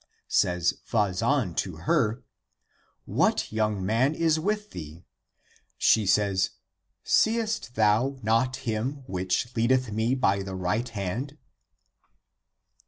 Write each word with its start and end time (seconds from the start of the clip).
Says 0.29 0.79
Vazan 0.89 1.55
to 1.57 1.75
her," 1.75 2.23
What 3.19 3.51
young 3.51 3.85
man 3.85 4.15
is 4.15 4.39
with 4.39 4.71
thee?" 4.71 5.05
She 5.77 6.07
says," 6.07 6.49
Seest 7.19 7.75
thou 7.75 8.17
not 8.23 8.55
him 8.65 9.03
which 9.05 9.55
leadeth 9.55 9.91
me 9.91 10.15
by 10.15 10.41
the 10.41 10.55
right 10.55 10.89
hand? 10.89 11.37